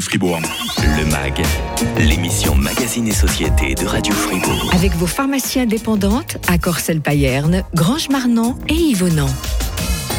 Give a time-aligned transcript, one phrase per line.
[0.00, 0.40] Fribourg.
[0.78, 1.42] Le MAG,
[1.98, 4.70] l'émission Magazine et Société de Radio Fribourg.
[4.72, 9.30] Avec vos pharmacies indépendantes à Corcelles-Payerne, Grange-Marnan et Yvonand.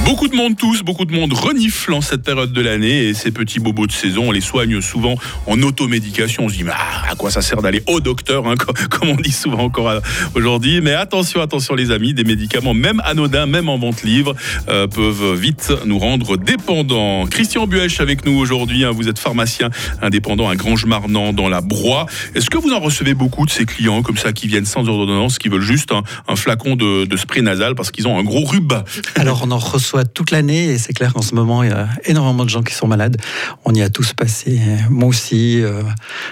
[0.05, 3.31] Beaucoup de monde tous, beaucoup de monde renifle en cette période de l'année et ces
[3.31, 6.45] petits bobos de saison, on les soigne souvent en automédication.
[6.45, 8.55] On se dit, mais ah, à quoi ça sert d'aller au docteur, hein,
[8.89, 10.01] comme on dit souvent encore
[10.35, 10.81] aujourd'hui.
[10.81, 14.35] Mais attention, attention les amis, des médicaments, même anodins, même en vente libre,
[14.67, 17.25] euh, peuvent vite nous rendre dépendants.
[17.27, 19.69] Christian Buech avec nous aujourd'hui, hein, vous êtes pharmacien
[20.01, 22.05] indépendant à Grange-Marnan dans la Broye.
[22.35, 25.37] Est-ce que vous en recevez beaucoup de ces clients comme ça qui viennent sans ordonnance,
[25.37, 28.83] qui veulent juste un, flacon de, de, spray nasal parce qu'ils ont un gros rhume?
[29.15, 31.73] Alors on en reçoit soit toute l'année et c'est clair qu'en ce moment il y
[31.73, 33.17] a énormément de gens qui sont malades.
[33.65, 35.61] On y a tous passé, moi aussi.
[35.61, 35.81] Euh,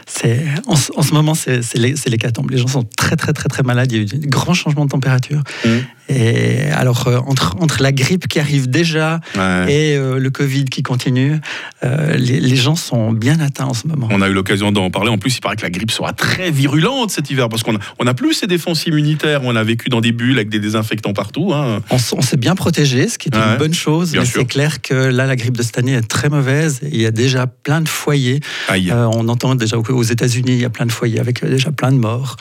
[0.06, 2.52] c'est en, ce moment c'est l'hécatombe.
[2.52, 3.92] Les gens sont très très très très malades.
[3.92, 5.42] Il y a eu de grands changements de température.
[5.66, 5.70] Mmh.
[6.10, 10.82] Et alors, euh, entre, entre la grippe qui arrive déjà et euh, le Covid qui
[10.82, 11.36] continue,
[11.84, 14.08] euh, les, gens sont bien atteints en ce moment.
[14.12, 15.10] On a eu l'occasion d'en parler.
[15.10, 17.80] En plus, il paraît que la grippe sera très virulente cet hiver parce qu'on n'a
[18.00, 19.42] on a plus ces défenses immunitaires.
[19.44, 21.52] On a vécu dans des bulles avec des désinfectants partout.
[21.54, 21.82] Hein.
[21.92, 24.14] On, s'est bien protégé, ce qui est une bonne chose.
[24.14, 26.80] mais c'est clair que là, la grippe de cette année est très mauvaise.
[26.84, 28.42] il y a déjà plein de foyers.
[28.70, 31.98] on entend déjà aux États-Unis, il y a plein de foyers avec déjà plein de
[31.98, 32.38] morts.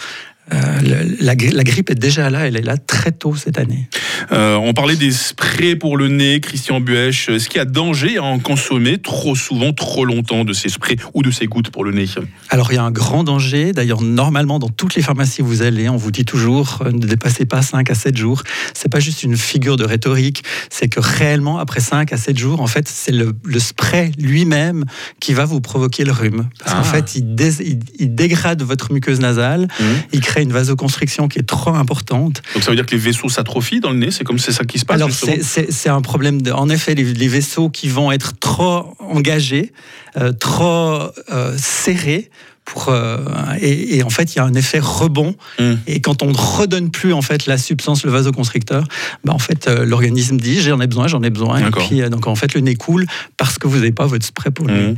[0.52, 3.88] Euh, la, grippe est déjà là, elle est là très tôt cette année.
[4.30, 7.28] Euh, on parlait des sprays pour le nez, Christian Buech.
[7.28, 10.96] Est-ce qu'il y a danger à en consommer trop souvent, trop longtemps de ces sprays
[11.14, 12.06] ou de ces gouttes pour le nez
[12.50, 13.72] Alors il y a un grand danger.
[13.72, 17.06] D'ailleurs, normalement, dans toutes les pharmacies où vous allez, on vous dit toujours euh, ne
[17.06, 18.44] dépassez pas 5 à 7 jours.
[18.72, 22.60] C'est pas juste une figure de rhétorique, c'est que réellement, après 5 à 7 jours,
[22.60, 24.84] en fait, c'est le, spray lui-même
[25.18, 26.48] qui va vous provoquer le rhume.
[26.60, 26.84] Parce qu'en ah.
[26.84, 27.34] fait, il,
[28.14, 29.84] dégrade votre muqueuse nasale, mmh.
[30.12, 32.42] il crée une vasoconstriction qui est trop importante.
[32.54, 34.64] Donc ça veut dire que les vaisseaux s'atrophient dans le nez C'est comme c'est ça
[34.64, 36.42] qui se passe Alors c'est un problème.
[36.42, 39.72] De, en effet, les, vaisseaux qui vont être trop engagés,
[40.16, 42.30] euh, trop euh, serrés,
[42.66, 43.16] pour, euh,
[43.60, 45.36] et, en fait, il y a un effet rebond.
[45.58, 45.74] Hmm.
[45.86, 48.84] Et quand on ne redonne plus en fait la substance, le vasoconstricteur,
[49.24, 51.58] bah, en fait, euh, l'organisme dit j'en ai besoin, j'en ai besoin.
[51.58, 53.06] Et puis, euh, donc en fait, le nez coule
[53.36, 54.92] parce que vous n'avez pas votre spray pour le nez.
[54.92, 54.96] Hmm.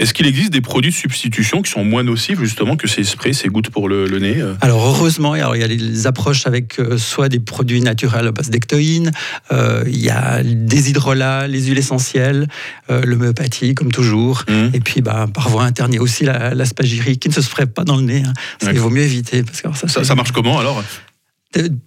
[0.00, 3.32] Est-ce qu'il existe des produits de substitution qui sont moins nocifs justement que ces sprays,
[3.32, 7.28] ces gouttes pour le, nez Alors heureusement, alors, il y a les approches avec soit
[7.28, 9.12] des produits naturels à base d'ectoïne,
[9.52, 12.48] il y a des hydrolats, les huiles essentielles,
[12.88, 14.74] l'homéopathie comme toujours, hmm.
[14.74, 17.66] et puis bah, par voie interne, il y a aussi l'aspagir qui ne se ferait
[17.66, 18.22] pas dans le nez.
[18.26, 18.32] Hein.
[18.62, 19.42] Il vaut mieux éviter.
[19.42, 20.82] Parce que ça, ça marche comment alors?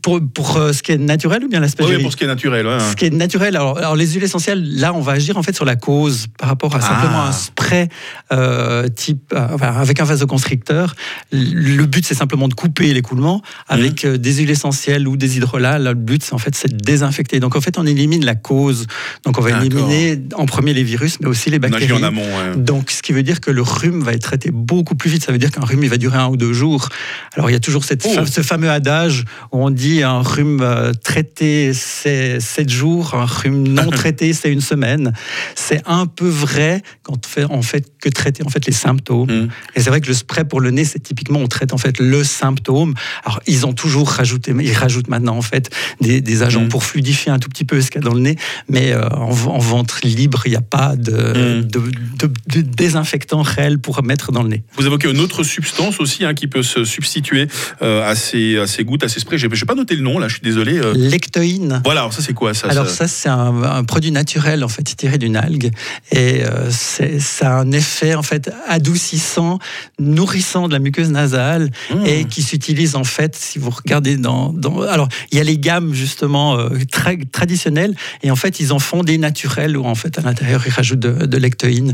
[0.01, 2.27] Pour, pour, euh, ce qui est naturel ou bien l'aspect Oui, pour ce qui est
[2.27, 2.65] naturel.
[2.79, 3.55] Ce qui est naturel.
[3.55, 6.49] Alors, alors, les huiles essentielles, là, on va agir en fait sur la cause par
[6.49, 7.29] rapport à simplement ah.
[7.29, 7.89] un spray
[8.31, 10.95] euh, type euh, avec un vasoconstricteur.
[11.31, 14.17] Le but, c'est simplement de couper l'écoulement avec mmh.
[14.17, 15.79] des huiles essentielles ou des hydrolats.
[15.79, 17.39] le but, c'est en fait, c'est de désinfecter.
[17.39, 18.87] Donc, en fait, on élimine la cause.
[19.25, 21.91] Donc, on va éliminer en premier les virus, mais aussi les bactéries.
[21.93, 22.25] en amont.
[22.55, 25.23] Donc, ce qui veut dire que le rhume va être traité beaucoup plus vite.
[25.23, 26.89] Ça veut dire qu'un rhume, il va durer un ou deux jours.
[27.35, 28.25] Alors, il y a toujours cette, oh.
[28.25, 29.25] ce fameux adage
[29.63, 34.61] on dit un rhume euh, traité, c'est 7 jours, un rhume non traité, c'est une
[34.61, 35.13] semaine.
[35.55, 39.31] C'est un peu vrai quand on fait, en fait que traiter en fait les symptômes.
[39.31, 39.49] Mm.
[39.75, 41.99] Et c'est vrai que le spray pour le nez, c'est typiquement on traite en fait
[41.99, 42.93] le symptôme.
[43.25, 45.69] Alors ils ont toujours rajouté, ils rajoutent maintenant en fait
[46.01, 46.69] des, agents mm.
[46.69, 48.35] pour fluidifier un tout petit peu ce qu'il y a dans le nez,
[48.69, 50.97] mais euh, en, vente libre, il n'y a pas mm.
[50.97, 54.63] de, de, désinfectant réel pour mettre dans le nez.
[54.77, 57.47] Vous évoquez une autre substance aussi hein, qui peut se substituer
[57.81, 60.19] euh, à, ces, à ces gouttes, à ces sprays je n'ai pas noté le nom,
[60.19, 60.77] là, je suis désolé.
[60.77, 60.93] Euh.
[60.95, 61.81] Lectoïne.
[61.83, 65.17] Voilà, alors ça c'est quoi ça Alors ça, c'est un, produit naturel en fait tiré
[65.17, 65.71] d'une algue
[66.11, 69.59] et euh, ça a un effet en fait adoucissant,
[69.99, 72.05] nourrissant de la muqueuse nasale mmh.
[72.05, 74.53] et qui s'utilise en fait, si vous regardez dans,
[74.89, 78.79] alors il y a les gammes justement euh, très traditionnelles et en fait ils en
[78.79, 81.93] font des naturels où en fait à l'intérieur ils rajoutent de, lectoïne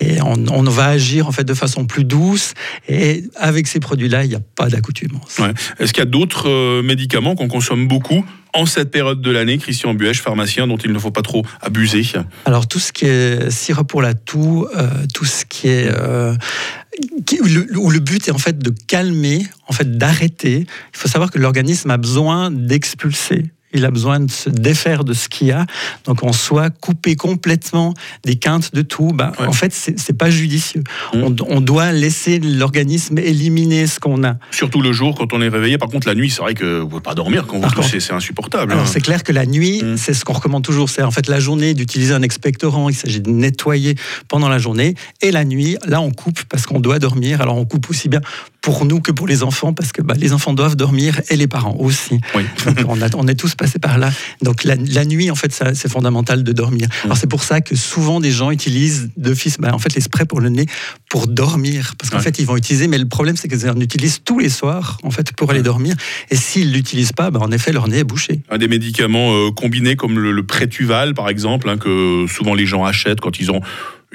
[0.00, 2.54] et on, on, va agir en fait de façon plus douce
[2.88, 5.38] et avec ces produits-là il n'y a pas d'accoutumance.
[5.38, 5.52] Ouais.
[5.78, 9.94] Est-ce qu'il y a d'autres médicaments qu'on consomme beaucoup en cette période de l'année, Christian
[9.94, 12.02] Buech, pharmacien, dont il ne faut pas trop abuser
[12.44, 16.34] Alors tout ce qui est sirop pour la toux, euh, tout ce qui est euh,
[17.40, 20.66] où le, but est en fait de calmer, en fait d'arrêter.
[20.92, 25.12] Il faut savoir que l'organisme a besoin d'expulser il a besoin de se défaire de
[25.12, 25.66] ce qu'il y a.
[26.06, 27.94] Donc on soit coupé complètement
[28.24, 29.12] des quintes de tout.
[29.12, 30.82] Bah, En fait, c'est pas judicieux.
[31.12, 31.36] Mmh.
[31.48, 34.36] On, doit laisser l'organisme éliminer ce qu'on a.
[34.50, 35.78] Surtout le jour quand on est réveillé.
[35.78, 38.72] Par contre, la nuit, c'est vrai que vous pouvez pas dormir quand vous c'est insupportable.
[38.72, 38.90] Alors hein.
[38.90, 39.96] c'est clair que la nuit, mmh.
[39.96, 40.88] c'est ce qu'on recommande toujours.
[40.88, 42.88] C'est en fait la journée d'utiliser un expectorant.
[42.88, 43.96] Il s'agit de nettoyer
[44.28, 44.94] pendant la journée.
[45.20, 47.40] Et la nuit, là, on coupe parce qu'on doit dormir.
[47.40, 48.20] Alors on coupe aussi bien
[48.64, 51.46] pour nous que pour les enfants, parce que bah, les enfants doivent dormir et les
[51.46, 52.18] parents aussi.
[52.88, 54.10] on, on, est tous passés par là.
[54.40, 56.88] Donc la, nuit, en fait, c'est fondamental de dormir.
[56.88, 57.04] Mm.
[57.04, 60.24] Alors c'est pour ça que souvent des gens utilisent d'office, bah, en fait, les sprays
[60.24, 60.64] pour le nez
[61.10, 62.88] pour dormir, parce qu'en fait, ils vont utiliser.
[62.88, 65.94] Mais le problème, c'est qu'ils en utilisent tous les soirs, en fait, pour aller dormir.
[66.30, 68.40] Et s'ils l'utilisent pas, bah, en effet, leur nez est bouché.
[68.48, 72.64] Un des médicaments euh, combinés comme le, le Prétuval, par exemple, hein, que souvent les
[72.64, 73.60] gens achètent quand ils ont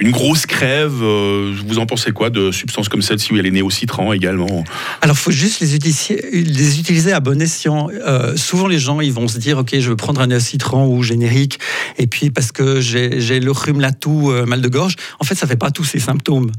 [0.00, 1.02] une grosse crève.
[1.02, 4.12] Euh, vous en pensez quoi de substances comme celle-ci où il y a les néocitrans
[4.12, 4.64] également?
[5.02, 7.88] Alors, il faut juste les utiliser, les utiliser à bon escient.
[7.90, 11.02] Euh, souvent, les gens, ils vont se dire, OK, je veux prendre un néocitran ou
[11.02, 11.60] générique,
[11.98, 14.96] et puis parce que j'ai le rhume, la toux, euh, mal de gorge.
[15.20, 16.50] En fait, ça fait pas tous ces symptômes.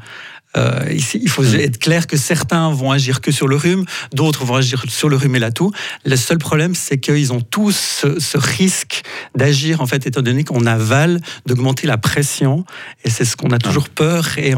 [0.58, 1.56] Euh, il faut mm.
[1.56, 5.16] être clair que certains vont agir que sur le rhume, d'autres vont agir sur le
[5.16, 5.72] rhume et la toux.
[6.06, 9.04] Le seul problème, c'est qu'ils ont tous ce, risque
[9.36, 12.66] d'agir, en fait, étant donné qu'on avale, d'augmenter la pression.
[13.06, 13.94] Et c'est ce qu'on a toujours ah.
[13.96, 14.38] peur.
[14.38, 14.54] Et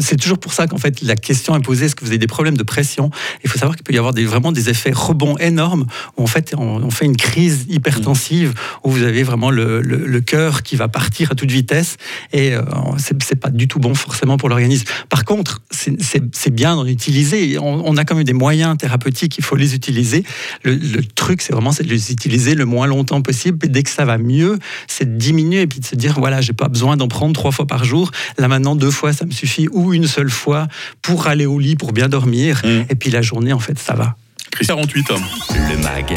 [0.00, 2.26] c'est toujours pour ça qu'en fait, la question est posée est-ce que vous avez des
[2.26, 3.10] problèmes de pression?
[3.44, 5.86] Il faut savoir qu'il peut y avoir des, vraiment des effets rebonds énormes
[6.16, 8.54] où en fait, on, fait une crise hypertensive
[8.84, 11.96] où vous avez vraiment le, le, cœur qui va partir à toute vitesse.
[12.32, 12.62] Et euh,
[12.98, 14.86] c'est pas du tout bon forcément pour l'organisme.
[15.08, 17.58] Par contre, c'est bien d'en utiliser.
[17.58, 20.24] On, a quand même des moyens thérapeutiques, il faut les utiliser.
[20.64, 23.58] Le, truc, c'est vraiment de les utiliser le moins longtemps possible.
[23.66, 24.58] Et dès que ça va mieux,
[24.88, 27.52] c'est de diminuer et puis de se dire voilà, j'ai pas besoin d'en prendre trois
[27.52, 28.10] fois par jour.
[28.38, 30.68] Là maintenant, deux fois, ça me suffit, ou une seule fois
[31.02, 32.62] pour aller au lit, pour bien dormir.
[32.64, 32.68] Mmh.
[32.88, 34.16] Et puis la journée, en fait, ça va.
[34.64, 35.10] 48.
[35.50, 36.14] Le MAG,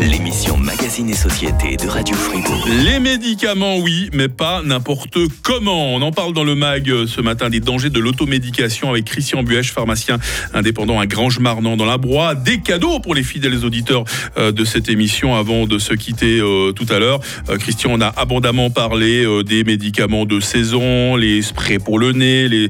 [0.00, 2.66] l'émission Magazine et Société de Radio Fribourg.
[2.84, 5.94] Les médicaments, oui, mais pas n'importe comment.
[5.94, 9.42] On en parle dans le MAG euh, ce matin des dangers de l'automédication avec Christian
[9.42, 10.18] Buèche, pharmacien
[10.54, 12.34] indépendant à Grange-Marnant dans la Broye.
[12.34, 14.04] Des cadeaux pour les fidèles auditeurs
[14.36, 17.20] euh, de cette émission avant de se quitter euh, tout à l'heure.
[17.58, 22.68] Christian, on a abondamment parlé des médicaments de saison, les sprays pour le nez, les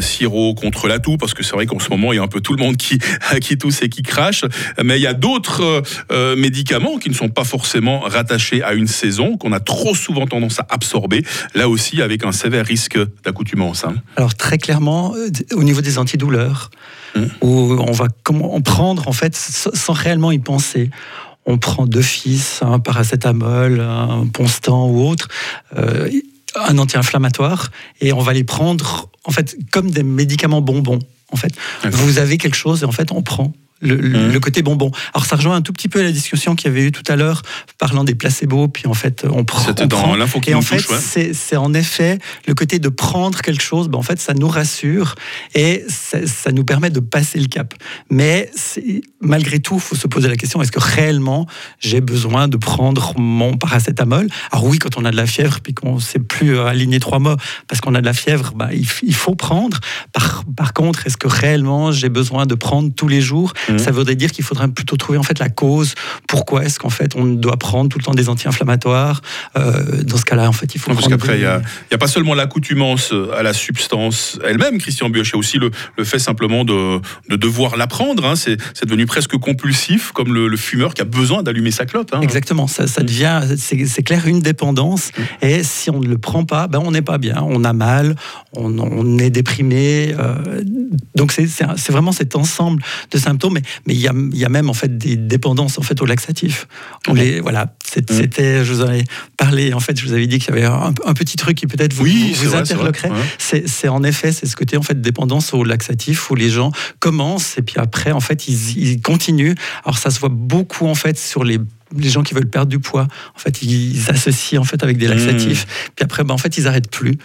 [0.00, 2.28] sirops contre la toux, parce que c'est vrai qu'en ce moment, il y a un
[2.28, 2.98] peu tout le monde qui,
[3.40, 4.44] qui tousse et qui crache
[4.82, 5.82] mais il y a d'autres
[6.12, 10.24] euh, médicaments qui ne sont pas forcément rattachés à une saison, qu'on a trop souvent
[10.24, 11.24] tendance à absorber,
[11.56, 13.84] là aussi avec un sévère risque d'accoutumance.
[13.84, 13.96] Hein.
[14.14, 16.70] Alors très clairement, euh, au niveau des antidouleurs,
[17.16, 17.28] hum.
[17.40, 20.90] où on va comment, prendre en fait sans réellement y penser
[21.46, 25.28] on prend d'office un paracétamol, un Ponstan ou autre,
[25.76, 27.70] un anti-inflammatoire,
[28.00, 31.00] et on va les prendre en fait comme des médicaments bonbons.
[31.30, 31.52] En fait,
[31.84, 34.32] vous avez quelque chose et en fait on prend Mmh.
[34.32, 34.90] le, côté bonbon.
[35.14, 37.16] Alors ça rejoint un tout petit peu la discussion qu'il y avait eu tout à
[37.16, 37.42] l'heure
[37.78, 39.60] parlant des placebos, puis en fait on, prend.
[39.60, 43.62] C'était dans l'info qui Et en fait, c'est en effet le côté de prendre quelque
[43.62, 43.88] chose.
[43.88, 45.16] Ben, en fait, ça nous rassure
[45.54, 47.74] et ça, nous permet de passer le cap.
[48.10, 48.50] Mais
[49.20, 51.46] malgré tout, il faut se poser la question est-ce que réellement
[51.80, 54.28] j'ai besoin de prendre mon paracétamol?
[54.52, 57.18] Alors oui, quand on a de la fièvre, puis qu'on ne sait plus aligner trois
[57.18, 57.36] mots
[57.66, 59.80] parce qu'on a de la fièvre, ben, il, faut prendre.
[60.12, 63.52] Par, par contre, est-ce que réellement j'ai besoin de prendre tous les jours?
[63.68, 63.78] Mhm.
[63.78, 65.94] Ça voudrait dire qu'il faudrait plutôt trouver en fait la cause.
[66.28, 69.20] Pourquoi est-ce qu'en fait on doit prendre tout le temps des anti-inflammatoires?
[69.56, 70.92] Euh, Dans ce cas-là, en fait, il faut.
[70.92, 71.60] parce qu'après, il n'y a,
[71.92, 75.70] a, pas seulement l'accoutumance à la substance elle-même, Christian Bioch, il y a aussi le,
[75.96, 78.24] le fait simplement de, de devoir la prendre.
[78.24, 78.34] Hein.
[78.36, 82.10] C'est devenu presque compulsif, comme le, fumeur qui a besoin d'allumer sa clope.
[82.14, 82.20] Hein.
[82.20, 85.10] Exactement, ça, ça devient, c'est clair, une dépendance.
[85.16, 85.48] Mhm.
[85.48, 88.14] Et si on ne le prend pas, ben on n'est pas bien, on a mal,
[88.52, 90.14] on, on est déprimé.
[90.18, 90.62] Euh,
[91.14, 94.68] donc c'est vraiment cet ensemble de symptômes mais mais il y a, y a, même
[94.68, 96.66] en fait des dépendances en fait au laxatif.
[97.08, 98.02] On les, voilà, mmh.
[98.08, 99.04] c'était, je vous en ai
[99.36, 99.72] parlé.
[99.72, 102.04] En fait, je vous avais dit qu'il y avait un, petit truc qui peut-être vous,
[102.04, 103.10] oui, vous, interloquerait.
[103.38, 107.56] C'est en effet, c'est ce côté en fait dépendance au laxatif où les gens commencent
[107.58, 109.54] et puis après en fait ils, ils continuent.
[109.84, 111.58] Alors ça se voit beaucoup en fait sur les
[111.96, 115.08] les gens qui veulent perdre du poids, en fait, ils associent en fait avec des
[115.08, 115.64] laxatifs.
[115.64, 115.90] Mmh.
[115.96, 117.16] Puis après, ben, en fait, ils arrêtent plus.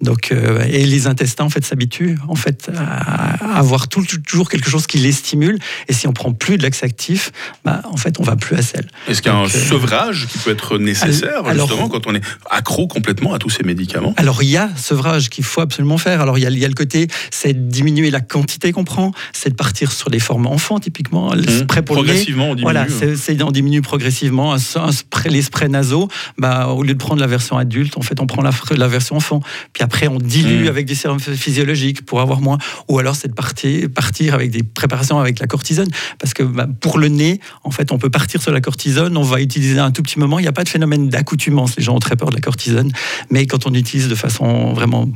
[0.00, 4.86] Donc, euh, et les intestins en fait s'habituent en fait à avoir toujours quelque chose
[4.86, 5.58] qui les stimule.
[5.88, 7.32] Et si on prend plus de laxatif,
[7.64, 8.86] bah, en fait on va plus à sel.
[9.08, 12.22] Est-ce qu'il y a un euh, sevrage qui peut être nécessaire justement quand on est
[12.48, 14.14] accro complètement à tous ces médicaments?
[14.16, 16.20] Alors il y a sevrage qu'il faut absolument faire.
[16.20, 19.10] Alors il y a, il y a le côté, c'est diminuer la quantité qu'on prend,
[19.32, 21.66] c'est de partir sur les formes enfants typiquement, mmh.
[21.66, 22.64] pour progressivement, le nez.
[22.64, 22.86] on diminue.
[22.98, 24.17] Voilà, c'est on diminue progressivement.
[24.26, 26.08] Un, spray, les sprays nasaux,
[26.38, 29.16] bah, au lieu de prendre la version adulte, en fait on prend la, la version
[29.16, 29.40] enfant.
[29.72, 30.68] Puis après, on dilue mmh.
[30.68, 32.58] avec des sérums physiologiques pour avoir moins.
[32.88, 35.88] Ou alors, c'est de partir, partir avec des préparations avec la cortisone.
[36.18, 39.22] Parce que bah, pour le nez, en fait, on peut partir sur la cortisone, on
[39.22, 40.38] va utiliser un tout petit moment.
[40.38, 41.76] Il n'y a pas de phénomène d'accoutumance.
[41.76, 42.92] Les gens ont très peur de la cortisone.
[43.30, 45.08] Mais quand on utilise de façon vraiment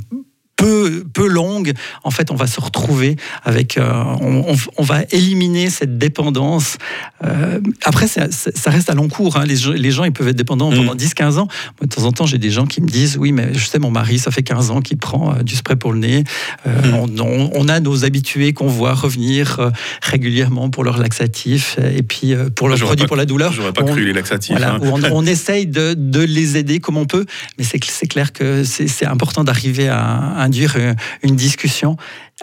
[0.57, 1.73] peu, peu longue,
[2.05, 3.91] en fait, on va se retrouver avec, euh,
[4.21, 6.77] on, on, va éliminer cette dépendance.
[7.25, 9.37] Euh, après, ça, ça, reste à long cours.
[9.37, 9.45] Hein.
[9.45, 10.77] Les, les, gens, ils peuvent être dépendants mm.
[10.77, 11.49] pendant 10-15 ans.
[11.81, 13.91] de temps en temps, j'ai des gens qui me disent, oui, mais je sais, mon
[13.91, 16.25] mari, ça fait 15 ans qu'il prend euh, du spray pour le nez.
[16.67, 16.95] Mm.
[16.95, 19.71] On, on, a nos habitués qu'on voit revenir
[20.03, 23.53] régulièrement pour leur laxatif et puis pour leurs produits pour la douleur.
[23.53, 24.57] J'aurais pas cru les laxatifs.
[24.57, 25.11] Voilà, hein.
[25.13, 27.25] on, essaye de, de, les aider comme on peut,
[27.59, 30.77] mais c'est clair que c'est important d'arriver à, à induire
[31.23, 31.97] une discussion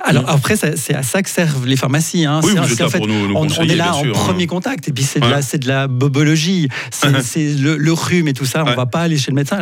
[0.04, 0.30] alors mm.
[0.30, 2.26] après, c'est à ça que servent les pharmacies.
[2.26, 2.42] Hein.
[2.44, 4.88] Oui, en fait, on, est là en premier contact.
[4.88, 7.10] Et puis c'est de, la, de la bobologie, c'est
[7.56, 8.64] le, rhume et tout ça.
[8.66, 9.60] On ne va pas aller chez le médecin.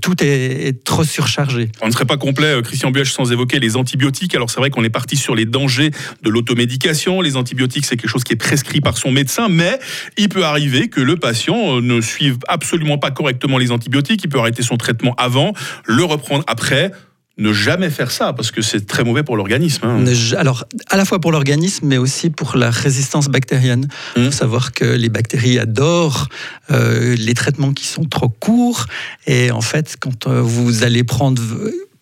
[0.00, 1.70] tout est, trop surchargé.
[1.82, 4.34] On ne serait pas complet, euh, Christian Buech, sans évoquer les antibiotiques.
[4.34, 5.90] Alors c'est vrai qu'on est parti sur les dangers
[6.22, 7.20] de l'automédication.
[7.20, 9.78] Les antibiotiques, c'est quelque chose qui est prescrit par son médecin, mais
[10.16, 14.22] il peut arriver que le patient euh, ne suive absolument pas correctement les antibiotiques.
[14.24, 15.52] Il peut arrêter son traitement avant,
[15.84, 16.92] le reprendre après
[17.38, 19.84] ne jamais faire ça parce que c'est très mauvais pour l'organisme.
[19.84, 20.04] Hein.
[20.36, 23.88] Alors, à la fois pour l'organisme, mais aussi pour la résistance bactérienne.
[24.16, 24.32] Il faut mmh.
[24.32, 26.28] savoir que les bactéries adorent
[26.70, 28.86] euh, les traitements qui sont trop courts.
[29.26, 31.42] Et en fait, quand euh, vous allez prendre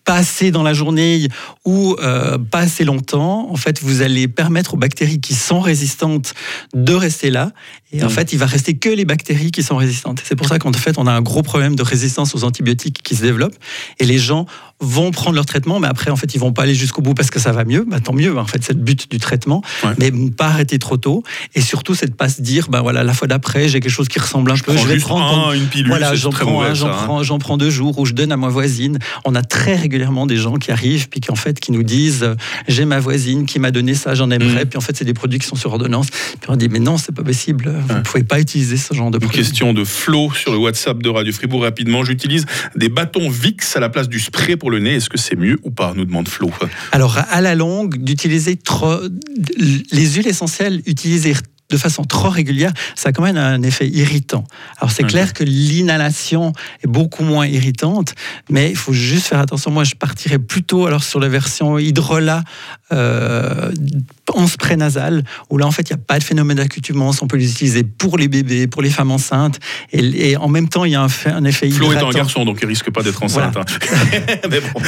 [0.07, 1.27] pas assez dans la journée
[1.65, 6.33] ou euh, pas assez longtemps, en fait, vous allez permettre aux bactéries qui sont résistantes
[6.73, 7.51] de rester là.
[7.91, 8.09] Et en mmh.
[8.09, 10.21] fait, il va rester que les bactéries qui sont résistantes.
[10.23, 13.15] C'est pour ça qu'en fait, on a un gros problème de résistance aux antibiotiques qui
[13.15, 13.55] se développe.
[13.99, 14.45] Et les gens
[14.79, 17.31] vont prendre leur traitement, mais après, en fait, ils vont pas aller jusqu'au bout parce
[17.31, 17.83] que ça va mieux.
[17.87, 19.63] Bah, tant mieux, en fait, c'est le but du traitement.
[19.99, 21.23] Mais pas arrêter trop tôt.
[21.55, 24.07] Et surtout, c'est de pas se dire, ben voilà, la fois d'après, j'ai quelque chose
[24.07, 24.75] qui ressemble un peu.
[24.77, 25.87] Je vais prendre une pilule.
[25.87, 26.91] Voilà, j'en prends, j'en hein.
[26.91, 28.99] prends, j'en prends deux jours ou je donne à ma voisine.
[29.25, 32.23] On a très régulièrement des gens qui arrivent puis qui en fait qui nous disent,
[32.23, 32.35] euh,
[32.67, 34.65] j'ai ma voisine qui m'a donné ça, j'en aimerais.
[34.65, 34.69] Mm.
[34.69, 36.07] Puis en fait, c'est des produits qui sont sur ordonnance.
[36.09, 37.73] Puis on dit, mais non, c'est pas possible.
[37.87, 39.39] Vous ne pouvez pas utiliser ce genre de produits.
[39.39, 42.03] Une question de Flo sur le WhatsApp de Radio Fribourg rapidement.
[42.03, 44.95] J'utilise des bâtons VIX à la place du spray pour le nez.
[44.95, 46.51] Est-ce que c'est mieux ou pas nous demande Flo.
[46.91, 48.99] Alors, à la longue, d'utiliser trop.
[49.91, 51.33] Les huiles essentielles utilisées
[51.69, 54.45] de façon trop régulière, ça a quand même un effet irritant.
[54.77, 58.15] Alors c'est clair que l'inhalation est beaucoup moins irritante,
[58.49, 59.71] mais il faut juste faire attention.
[59.71, 62.43] Moi, je partirais plutôt alors sur la version hydrolat
[62.93, 63.71] euh,
[64.33, 67.21] en spray nasal, où là en fait il n'y a pas de phénomène d'accoutumance.
[67.21, 69.59] On peut l'utiliser pour les bébés, pour les femmes enceintes,
[69.91, 72.59] et, en même temps il y a un, un effet Flo est un garçon, donc
[72.61, 73.57] il risque pas d'être enceinte.
[73.57, 73.65] Hein.
[74.49, 74.81] mais bon,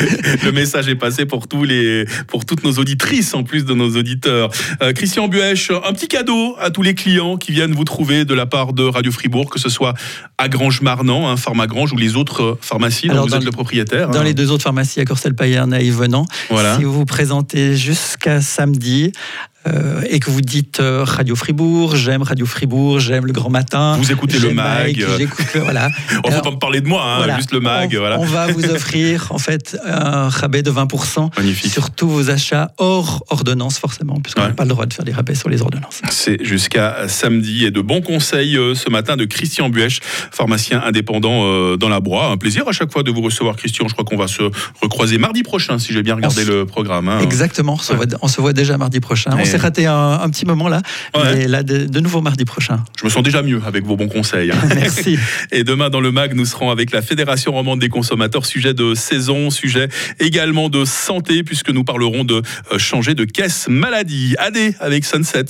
[0.44, 3.98] le message est passé pour tous les, pour toutes nos auditrices en plus de nos
[3.98, 4.50] auditeurs.
[4.82, 8.34] Euh, Christian Buech, un petit cadeau à tous les clients qui viennent vous trouver de
[8.34, 9.94] la part de Radio Fribourg, que ce soit
[10.38, 14.10] à Grange-Marnan, hein, Pharmagrange ou les autres pharmacies dont vous êtes le propriétaire.
[14.10, 14.24] Dans hein.
[14.24, 16.26] les deux autres pharmacies, à Corsel-Payerne et Yvenant.
[16.50, 16.78] Voilà.
[16.78, 19.12] Si vous vous présentez jusqu'à samedi,
[19.68, 23.98] euh, et que vous dites euh, Radio Fribourg, j'aime Radio Fribourg, j'aime le grand matin.
[23.98, 25.06] Vous écoutez le mag.
[25.18, 25.89] J'écoute voilà.
[26.24, 27.94] on va pas me parler de moi, hein, juste le mag.
[27.94, 28.20] On, voilà.
[28.20, 31.72] on va vous offrir en fait un rabais de 20% Magnifique.
[31.72, 35.12] sur tous vos achats hors ordonnance forcément, puisqu'on n'a pas le droit de faire des
[35.12, 36.01] rabais sur les ordonnances.
[36.10, 40.00] C'est jusqu'à samedi et de bons conseils euh, ce matin de Christian Buech,
[40.32, 42.28] pharmacien indépendant dans la Broie.
[42.28, 43.89] Un plaisir à chaque fois de vous recevoir, Christian.
[43.89, 44.44] Je crois qu'on va se
[44.82, 47.10] recroiser mardi prochain, si j'ai bien regardé le programme.
[47.10, 47.20] Hein.
[47.20, 50.68] Exactement, on se, voit, on se, voit, déjà mardi prochain s'est raté un, petit moment
[50.68, 50.82] là.
[51.15, 52.79] Mais là, de, nouveau mardi prochain.
[53.00, 54.51] Je me sens déjà mieux avec vos bons conseils.
[54.51, 54.58] Hein.
[54.75, 55.18] Merci.
[55.51, 58.94] Et demain, dans le MAG, nous serons avec la Fédération romande des consommateurs, sujet de
[58.94, 59.89] saison, sujet
[60.20, 62.41] également de santé, puisque nous parlerons de
[62.72, 64.36] euh, changer de caisse maladie.
[64.38, 65.46] Adé avec Sunset.